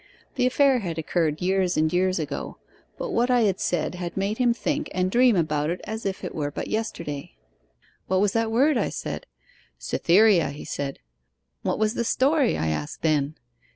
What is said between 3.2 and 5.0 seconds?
I had said had made him think